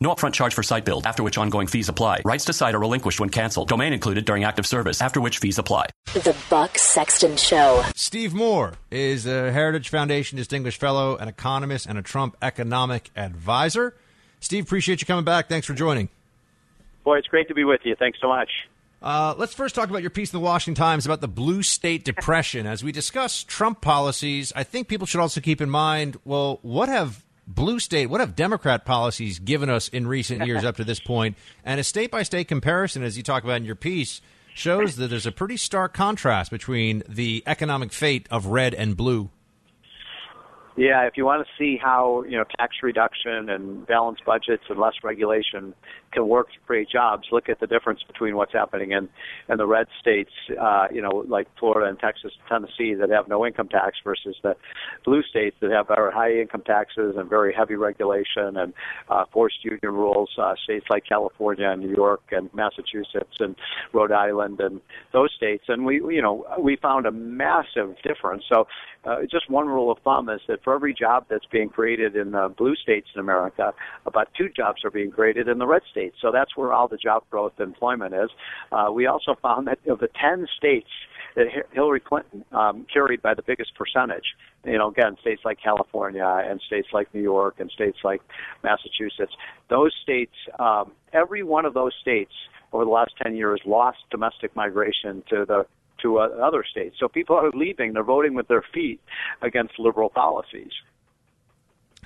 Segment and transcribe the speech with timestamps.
[0.00, 2.22] No upfront charge for site build, after which ongoing fees apply.
[2.24, 3.68] Rights to site are relinquished when canceled.
[3.68, 5.86] Domain included during active service, after which fees apply.
[6.12, 7.84] The Buck Sexton Show.
[7.94, 13.94] Steve Moore is a Heritage Foundation Distinguished Fellow, an economist, and a Trump economic advisor.
[14.40, 15.48] Steve, appreciate you coming back.
[15.48, 16.08] Thanks for joining.
[17.04, 17.94] Boy, it's great to be with you.
[17.94, 18.50] Thanks so much.
[19.00, 22.04] Uh, let's first talk about your piece in the Washington Times about the blue state
[22.04, 22.66] depression.
[22.66, 26.88] As we discuss Trump policies, I think people should also keep in mind well, what
[26.88, 31.00] have blue state, what have Democrat policies given us in recent years up to this
[31.00, 31.36] point?
[31.64, 34.20] And a state by state comparison, as you talk about in your piece,
[34.54, 39.30] shows that there's a pretty stark contrast between the economic fate of red and blue.
[40.76, 44.78] Yeah, if you want to see how you know tax reduction and balanced budgets and
[44.78, 45.72] less regulation
[46.14, 49.08] can work to create jobs, look at the difference between what's happening in
[49.48, 53.44] in the red states, uh, you know, like Florida and Texas, Tennessee, that have no
[53.44, 54.54] income tax versus the
[55.04, 58.72] blue states that have very high income taxes and very heavy regulation and
[59.08, 60.30] uh, forced union rules.
[60.38, 63.56] Uh, states like California and New York and Massachusetts and
[63.92, 64.80] Rhode Island and
[65.12, 68.44] those states, and we you know we found a massive difference.
[68.48, 68.66] So
[69.04, 72.30] uh, just one rule of thumb is that for every job that's being created in
[72.30, 73.72] the blue states in America,
[74.06, 76.03] about two jobs are being created in the red states.
[76.20, 78.30] So that's where all the job growth employment is.
[78.72, 80.88] Uh, we also found that of the 10 states
[81.36, 84.34] that Hillary Clinton um, carried by the biggest percentage,
[84.64, 88.22] you know, again, states like California and states like New York and states like
[88.62, 89.32] Massachusetts,
[89.68, 92.32] those states, um, every one of those states
[92.72, 95.66] over the last 10 years lost domestic migration to the
[96.02, 96.96] to uh, other states.
[96.98, 99.00] So people are leaving; they're voting with their feet
[99.42, 100.72] against liberal policies.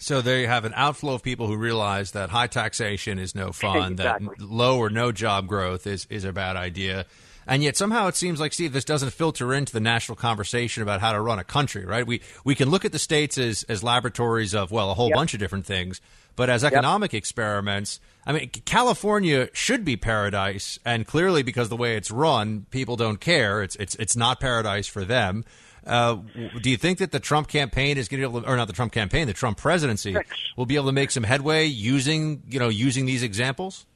[0.00, 3.52] So there you have an outflow of people who realize that high taxation is no
[3.52, 4.28] fun, exactly.
[4.38, 7.06] that low or no job growth is, is a bad idea.
[7.48, 11.00] And yet somehow it seems like Steve, this doesn't filter into the national conversation about
[11.00, 12.06] how to run a country, right?
[12.06, 15.16] We we can look at the states as, as laboratories of well a whole yep.
[15.16, 16.02] bunch of different things,
[16.36, 17.18] but as economic yep.
[17.18, 22.96] experiments, I mean California should be paradise, and clearly because the way it's run, people
[22.96, 23.62] don't care.
[23.62, 25.46] It's it's it's not paradise for them.
[25.86, 26.16] Uh,
[26.60, 28.66] do you think that the Trump campaign is going to be able to, or not
[28.66, 30.16] the Trump campaign, the Trump presidency
[30.56, 33.86] will be able to make some headway using, you know, using these examples?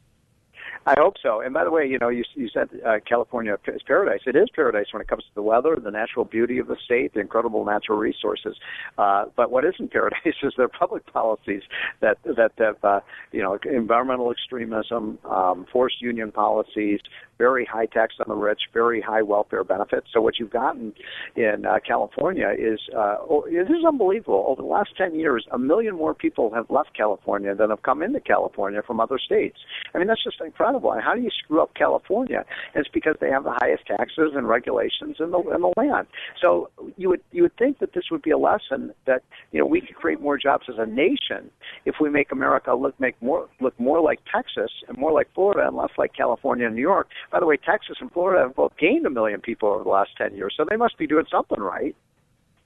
[0.85, 1.41] I hope so.
[1.41, 4.21] And by the way, you know, you, you said uh, California is paradise.
[4.27, 7.15] It is paradise when it comes to the weather, the natural beauty of the state,
[7.15, 8.57] the incredible natural resources.
[8.99, 11.63] Uh, but what isn't paradise is their public policies
[12.01, 13.01] that that have, uh,
[13.31, 16.99] you know, environmental extremism, um, forced union policies,
[17.39, 20.09] very high tax on the rich, very high welfare benefits.
[20.13, 20.93] So what you've gotten
[21.37, 23.47] in uh, California is uh, oh,
[23.87, 24.45] unbelievable.
[24.49, 28.03] Over the last 10 years, a million more people have left California than have come
[28.03, 29.59] into California from other states.
[29.95, 30.72] I mean, that's just incredible.
[30.81, 32.45] How do you screw up California?
[32.75, 36.07] And it's because they have the highest taxes and regulations in the in the land.
[36.41, 39.67] So you would you would think that this would be a lesson that you know
[39.67, 41.51] we could create more jobs as a nation
[41.85, 45.67] if we make America look make more look more like Texas and more like Florida
[45.67, 47.09] and less like California and New York.
[47.31, 50.11] By the way, Texas and Florida have both gained a million people over the last
[50.19, 51.95] 10 years, so they must be doing something right.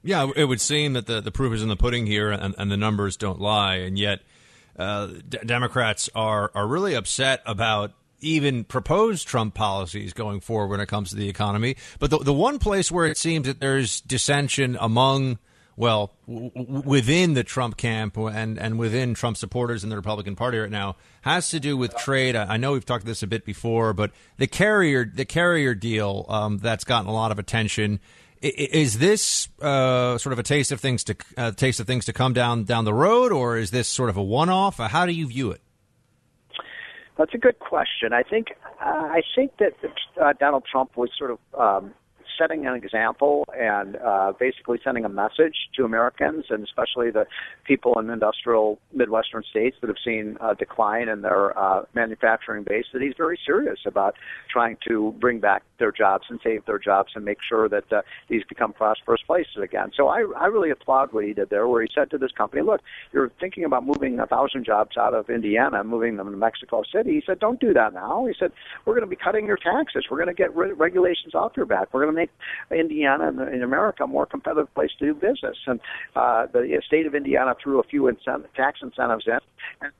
[0.03, 2.71] Yeah, it would seem that the, the proof is in the pudding here, and, and
[2.71, 3.75] the numbers don't lie.
[3.77, 4.21] And yet,
[4.77, 10.79] uh, d- Democrats are, are really upset about even proposed Trump policies going forward when
[10.79, 11.75] it comes to the economy.
[11.99, 15.39] But the, the one place where it seems that there's dissension among
[15.77, 16.51] well, w-
[16.83, 20.95] within the Trump camp and, and within Trump supporters in the Republican Party right now
[21.21, 22.35] has to do with trade.
[22.35, 26.25] I, I know we've talked this a bit before, but the Carrier the Carrier deal
[26.27, 27.99] um, that's gotten a lot of attention.
[28.41, 32.13] Is this uh, sort of a taste of things to uh, taste of things to
[32.13, 34.77] come down down the road, or is this sort of a one off?
[34.77, 35.61] How do you view it?
[37.17, 38.13] That's a good question.
[38.13, 38.47] I think
[38.79, 39.73] uh, I think that
[40.21, 41.93] uh, Donald Trump was sort of um,
[42.37, 47.25] setting an example and uh, basically sending a message to Americans and especially the
[47.65, 52.85] people in industrial Midwestern states that have seen a decline in their uh, manufacturing base
[52.93, 54.15] that he's very serious about
[54.51, 58.01] trying to bring back their jobs and save their jobs and make sure that uh,
[58.29, 59.91] these become prosperous places again.
[59.95, 62.61] So I, I really applaud what he did there, where he said to this company,
[62.61, 62.81] "Look,
[63.11, 67.13] you're thinking about moving a thousand jobs out of Indiana, moving them to Mexico City."
[67.13, 68.51] He said, "Don't do that now." He said,
[68.85, 70.05] "We're going to be cutting your taxes.
[70.09, 71.93] We're going to get re- regulations off your back.
[71.93, 72.26] We're going to make
[72.71, 75.79] Indiana and in America a more competitive place to do business." And
[76.15, 79.39] uh, the state of Indiana threw a few incent- tax incentives in,
[79.81, 79.91] and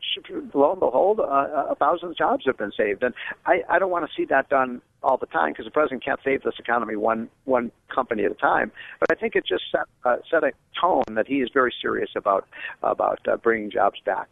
[0.54, 1.24] lo and behold, uh,
[1.70, 3.04] a thousand jobs have been saved.
[3.04, 3.14] And
[3.46, 6.20] I, I don't want to see that done all the time because the president can't
[6.24, 8.72] save this economy one one company at a time.
[9.00, 12.10] But I think it just set uh, set a tone that he is very serious
[12.16, 12.48] about
[12.84, 14.28] about uh, bringing jobs back.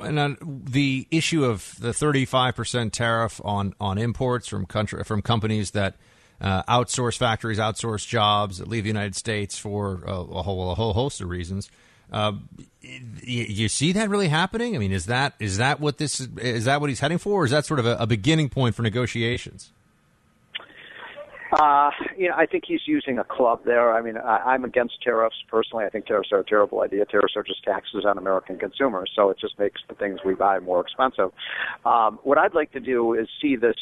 [0.00, 5.70] And on the issue of the 35% tariff on, on imports from country from companies
[5.70, 5.94] that
[6.40, 10.92] uh, outsource factories, outsource jobs leave the United States for a, a whole a whole
[10.92, 11.70] host of reasons.
[12.12, 12.32] Uh,
[12.80, 14.74] you, you, see that really happening?
[14.74, 17.42] I mean, is that is that what this is, is that what he's heading for,
[17.42, 19.70] or is that sort of a, a beginning point for negotiations?
[21.52, 23.92] Uh, you know, I think he's using a club there.
[23.92, 25.84] I mean, I, I'm against tariffs personally.
[25.84, 27.04] I think tariffs are a terrible idea.
[27.04, 30.58] Tariffs are just taxes on American consumers, so it just makes the things we buy
[30.60, 31.30] more expensive.
[31.84, 33.76] Um, what I'd like to do is see this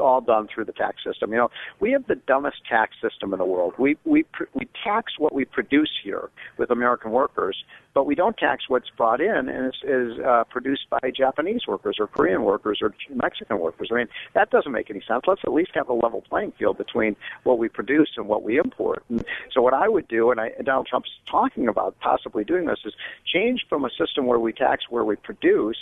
[0.00, 1.30] all done through the tax system.
[1.30, 1.48] You know,
[1.78, 3.74] we have the dumbest tax system in the world.
[3.78, 4.24] We we
[4.54, 7.56] we tax what we produce here with American workers,
[7.94, 11.96] but we don't tax what's brought in and is, is uh, produced by Japanese workers
[12.00, 13.90] or Korean workers or Mexican workers.
[13.92, 15.22] I mean, that doesn't make any sense.
[15.26, 18.58] Let's at least have a level playing field between what we produce and what we
[18.58, 19.02] import.
[19.08, 22.66] And so, what I would do, and, I, and Donald Trump's talking about possibly doing
[22.66, 22.92] this, is
[23.24, 25.78] change from a system where we tax where we produce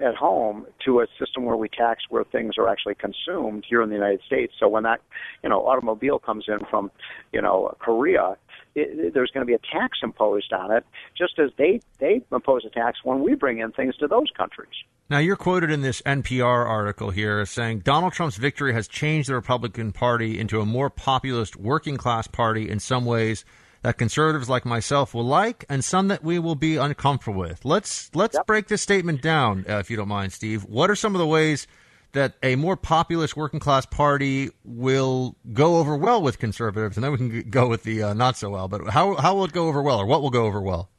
[0.00, 3.88] at home to a system where we tax where things are actually consumed here in
[3.88, 4.52] the United States.
[4.58, 5.00] So when that,
[5.42, 6.90] you know, automobile comes in from,
[7.32, 8.36] you know, Korea,
[8.74, 10.84] it, there's going to be a tax imposed on it,
[11.16, 14.74] just as they they impose a tax when we bring in things to those countries.
[15.10, 19.28] Now, you're quoted in this NPR article here as saying Donald Trump's victory has changed
[19.28, 23.44] the Republican Party into a more populist working class party in some ways
[23.82, 27.66] that conservatives like myself will like, and some that we will be uncomfortable with.
[27.66, 28.46] Let's let's yep.
[28.46, 30.64] break this statement down, uh, if you don't mind, Steve.
[30.64, 31.66] What are some of the ways
[32.14, 37.12] that a more populist working class party will go over well with conservatives, and then
[37.12, 38.68] we can go with the uh, not so well.
[38.68, 40.90] But how how will it go over well, or what will go over well?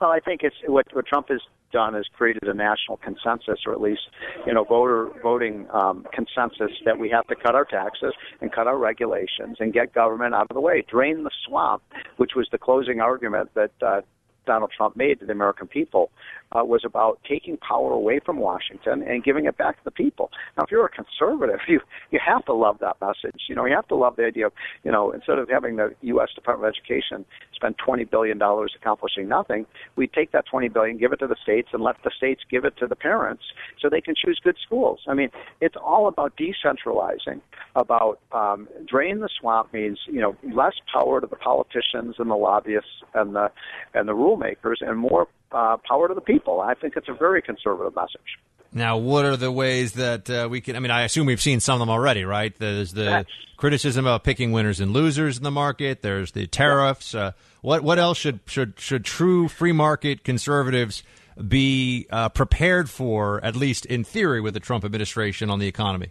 [0.00, 1.40] Well, I think it's what, what Trump has
[1.72, 4.02] done is created a national consensus, or at least
[4.46, 8.66] you know voter voting um, consensus that we have to cut our taxes and cut
[8.66, 11.82] our regulations and get government out of the way, drain the swamp,
[12.16, 14.00] which was the closing argument that uh,
[14.46, 16.10] Donald Trump made to the American people
[16.52, 20.30] uh, was about taking power away from Washington and giving it back to the people.
[20.56, 21.80] Now, if you're a conservative, you
[22.10, 23.42] you have to love that message.
[23.48, 24.52] You know, you have to love the idea of
[24.84, 26.28] you know instead of having the U.S.
[26.34, 27.24] Department of Education
[27.54, 29.66] spend 20 billion dollars accomplishing nothing,
[29.96, 32.64] we take that 20 billion, give it to the states, and let the states give
[32.64, 33.42] it to the parents
[33.80, 35.00] so they can choose good schools.
[35.08, 35.30] I mean,
[35.60, 37.40] it's all about decentralizing.
[37.76, 42.36] About um, drain the swamp means you know less power to the politicians and the
[42.36, 43.50] lobbyists and the
[43.94, 46.60] and the rule makers, and more uh, power to the people.
[46.60, 48.38] I think it's a very conservative message.
[48.72, 50.76] Now, what are the ways that uh, we can?
[50.76, 52.54] I mean, I assume we've seen some of them already, right?
[52.58, 53.24] There's the yes.
[53.56, 56.02] criticism about picking winners and losers in the market.
[56.02, 57.14] There's the tariffs.
[57.14, 61.02] Uh, what what else should should should true free market conservatives
[61.46, 66.10] be uh, prepared for, at least in theory, with the Trump administration on the economy?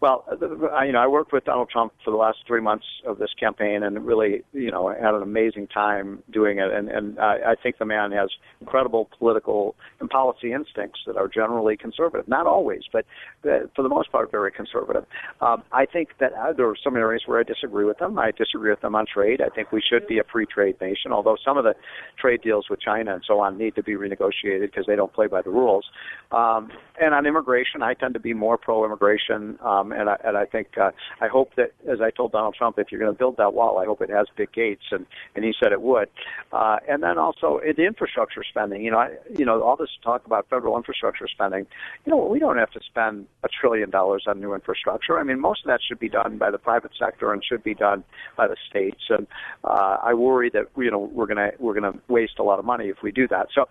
[0.00, 0.24] Well,
[0.72, 3.30] I, you know, I worked with Donald Trump for the last three months of this
[3.38, 6.72] campaign, and really, you know, had an amazing time doing it.
[6.72, 11.28] And, and I, I think the man has incredible political and policy instincts that are
[11.28, 12.26] generally conservative.
[12.28, 13.04] Not always, but
[13.44, 15.04] uh, for the most part, very conservative.
[15.40, 18.18] Um, I think that uh, there are some areas where I disagree with them.
[18.18, 19.40] I disagree with them on trade.
[19.40, 21.74] I think we should be a free trade nation, although some of the
[22.18, 25.26] trade deals with China and so on need to be renegotiated because they don't play
[25.26, 25.84] by the rules.
[26.30, 26.70] Um,
[27.02, 29.58] and on immigration, I tend to be more pro-immigration.
[29.60, 32.78] Um, and I, and I think uh, I hope that, as I told Donald Trump,
[32.78, 35.04] if you're going to build that wall, I hope it has big gates, and
[35.34, 36.08] and he said it would.
[36.52, 38.82] Uh, and then also the infrastructure spending.
[38.82, 41.66] You know, I, you know, all this talk about federal infrastructure spending.
[42.06, 45.18] You know, we don't have to spend a trillion dollars on new infrastructure.
[45.18, 47.74] I mean, most of that should be done by the private sector and should be
[47.74, 48.04] done
[48.36, 49.02] by the states.
[49.08, 49.26] And
[49.64, 52.86] uh, I worry that you know we're gonna we're gonna waste a lot of money
[52.90, 53.48] if we do that.
[53.52, 53.64] So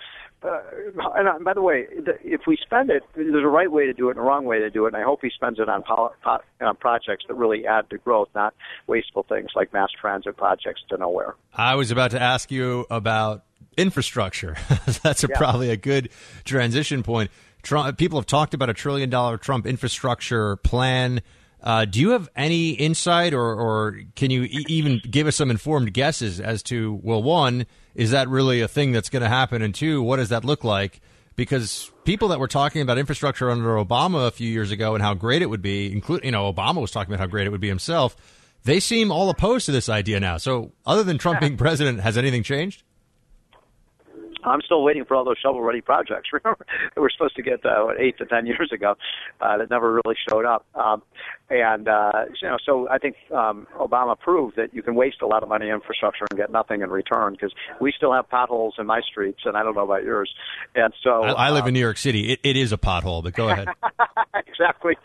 [0.44, 0.60] uh,
[1.16, 3.94] and uh, by the way, the, if we spend it, there's a right way to
[3.94, 4.94] do it and a wrong way to do it.
[4.94, 7.98] And I hope he spends it on, pol- po- on projects that really add to
[7.98, 8.54] growth, not
[8.88, 11.36] wasteful things like mass transit projects to nowhere.
[11.54, 13.44] I was about to ask you about
[13.78, 14.56] infrastructure.
[15.04, 15.38] That's a, yeah.
[15.38, 16.10] probably a good
[16.44, 17.30] transition point.
[17.62, 21.22] Trump, people have talked about a trillion dollar Trump infrastructure plan.
[21.62, 25.52] Uh, do you have any insight, or, or can you e- even give us some
[25.52, 29.62] informed guesses as to well, one, is that really a thing that's going to happen,
[29.62, 31.02] and two, what does that look like?
[31.36, 35.14] Because people that were talking about infrastructure under Obama a few years ago and how
[35.14, 37.62] great it would be, including you know Obama was talking about how great it would
[37.62, 38.16] be himself,
[38.64, 40.38] they seem all opposed to this idea now.
[40.38, 42.84] So, other than Trump being president, has anything changed?
[44.44, 46.30] I'm still waiting for all those shovel-ready projects.
[46.34, 48.96] Remember, that we're supposed to get uh, what, eight to ten years ago,
[49.40, 50.66] uh, that never really showed up.
[50.76, 51.02] Um,
[51.50, 55.28] and uh, you know, so I think um, Obama proved that you can waste a
[55.28, 58.76] lot of money in infrastructure and get nothing in return because we still have potholes
[58.80, 60.34] in my streets, and I don't know about yours.
[60.76, 62.32] And so I, I live um, in New York City.
[62.32, 63.68] It, it is a pothole, but go ahead.
[64.48, 64.96] exactly.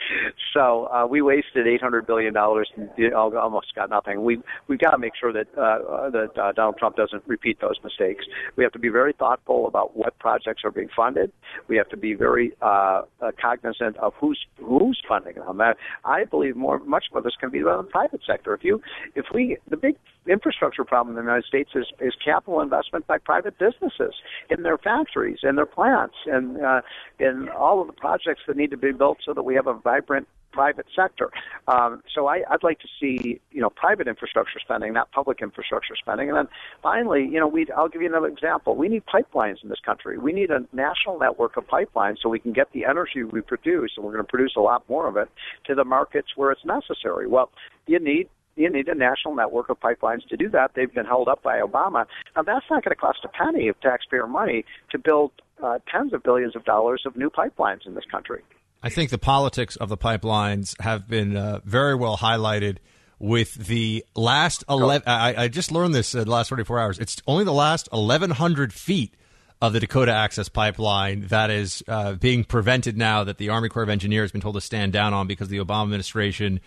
[0.55, 4.25] So uh, we wasted eight hundred billion dollars and almost got nothing.
[4.25, 7.77] We we've got to make sure that uh, that uh, Donald Trump doesn't repeat those
[7.83, 8.25] mistakes.
[8.55, 9.26] We have to be very thoughtful
[9.67, 11.33] about what projects are being funded.
[11.69, 15.61] We have to be very uh, uh, cognizant of who's who's funding them.
[15.61, 15.73] I,
[16.05, 18.55] I believe more much more this can be done in the private sector.
[18.55, 18.81] If you
[19.15, 19.97] if we the big
[20.29, 24.15] infrastructure problem in the United States is is capital investment by private businesses
[24.51, 26.81] in their factories, in their plants, and uh,
[27.19, 29.75] in all of the projects that need to be built so that we have a
[29.75, 31.31] vibrant private sector.
[31.69, 35.95] Um, so I, I'd like to see, you know, private infrastructure spending, not public infrastructure
[35.95, 36.31] spending.
[36.31, 36.49] And then
[36.83, 38.75] finally, you know, we I'll give you another example.
[38.75, 40.17] We need pipelines in this country.
[40.17, 43.93] We need a national network of pipelines so we can get the energy we produce,
[43.97, 45.29] and we're going to produce a lot more of it,
[45.67, 47.27] to the markets where it's necessary.
[47.27, 47.51] Well,
[47.87, 50.73] you need you need a national network of pipelines to do that.
[50.75, 52.07] They've been held up by Obama.
[52.35, 55.33] Now, that's not going to cost a penny of taxpayer money to build
[55.63, 58.43] uh, tens of billions of dollars of new pipelines in this country.
[58.83, 62.79] I think the politics of the pipelines have been uh, very well highlighted
[63.19, 65.09] with the last 11.
[65.09, 66.99] I, I just learned this in the last 24 hours.
[66.99, 69.15] It's only the last 1,100 feet
[69.61, 73.83] of the Dakota Access Pipeline that is uh, being prevented now that the Army Corps
[73.83, 76.61] of Engineers has been told to stand down on because the Obama administration.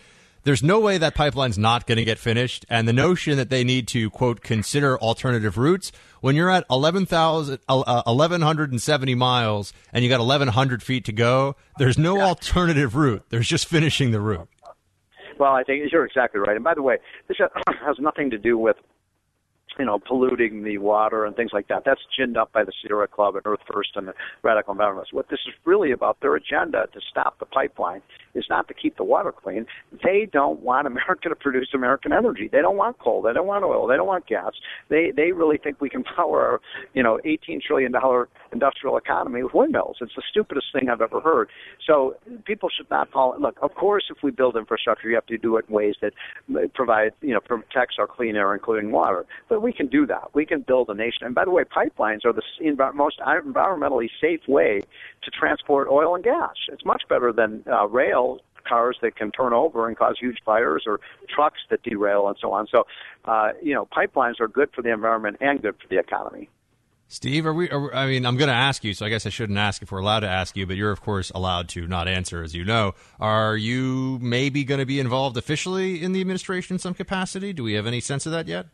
[0.50, 2.66] There's no way that pipeline's not going to get finished.
[2.72, 5.92] And the notion that they need to, quote, consider alternative routes
[6.22, 12.00] when you're at 11,000, uh, 1,170 miles and you got 1,100 feet to go, there's
[12.00, 13.26] no alternative route.
[13.30, 14.50] There's just finishing the route.
[15.38, 16.56] Well, I think you're exactly right.
[16.56, 17.38] And by the way, this
[17.68, 18.78] has nothing to do with
[19.80, 21.84] you know, polluting the water and things like that.
[21.86, 25.14] That's ginned up by the Sierra Club and Earth First and the radical environmentalists.
[25.14, 28.02] What this is really about, their agenda to stop the pipeline,
[28.36, 29.66] is not to keep the water clean.
[30.04, 32.50] They don't want America to produce American energy.
[32.52, 33.22] They don't want coal.
[33.22, 33.88] They don't want oil.
[33.88, 34.52] They don't want gas.
[34.90, 36.62] They they really think we can power our,
[36.94, 39.98] you know, 18 trillion dollar industrial economy with windmills.
[40.02, 41.50] It's the stupidest thing I've ever heard.
[41.86, 43.36] So people should not fall.
[43.40, 46.14] Look, of course, if we build infrastructure, you have to do it in ways that
[46.74, 49.26] provide, you know, protects our clean air, including water.
[49.48, 50.34] But we can do that.
[50.34, 51.28] We can build a nation.
[51.28, 52.42] And by the way, pipelines are the
[52.96, 54.82] most environmentally safe way
[55.22, 56.56] to transport oil and gas.
[56.70, 60.86] It's much better than uh, rail cars that can turn over and cause huge fires
[60.88, 61.00] or
[61.34, 62.66] trucks that derail and so on.
[62.72, 62.88] So,
[63.26, 66.50] uh, you know, pipelines are good for the environment and good for the economy.
[67.08, 67.70] Steve, are we?
[67.70, 69.92] Are, I mean, I'm going to ask you, so I guess I shouldn't ask if
[69.92, 72.66] we're allowed to ask you, but you're of course allowed to not answer, as you
[72.66, 72.94] know.
[73.20, 77.54] Are you maybe going to be involved officially in the administration in some capacity?
[77.54, 78.68] Do we have any sense of that yet?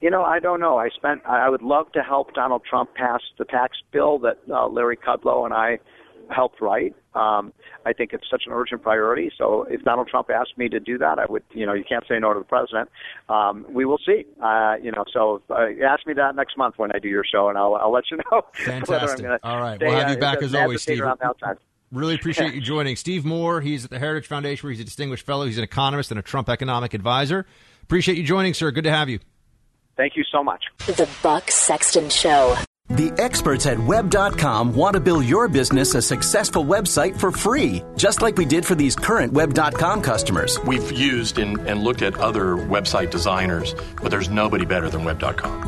[0.00, 0.78] You know, I don't know.
[0.78, 1.24] I spent.
[1.26, 5.44] I would love to help Donald Trump pass the tax bill that uh, Larry Kudlow
[5.44, 5.78] and I
[6.30, 6.94] helped write.
[7.14, 7.52] Um,
[7.84, 9.32] I think it's such an urgent priority.
[9.36, 11.42] So if Donald Trump asked me to do that, I would.
[11.52, 12.90] You know, you can't say no to the president.
[13.28, 14.24] Um, we will see.
[14.42, 17.48] Uh, you know, so uh, ask me that next month when I do your show,
[17.48, 18.42] and I'll, I'll let you know.
[18.52, 19.26] Fantastic.
[19.42, 21.02] All right, we'll have you back as always, Steve.
[21.90, 22.96] Really appreciate you joining.
[22.96, 25.46] Steve Moore, he's at the Heritage Foundation, where he's a distinguished fellow.
[25.46, 27.46] He's an economist and a Trump economic advisor.
[27.82, 28.70] Appreciate you joining, sir.
[28.70, 29.18] Good to have you.
[29.98, 30.64] Thank you so much.
[30.86, 32.56] The Buck Sexton Show.
[32.88, 38.22] The experts at web.com want to build your business a successful website for free, just
[38.22, 40.58] like we did for these current web.com customers.
[40.60, 45.67] We've used and, and looked at other website designers, but there's nobody better than web.com.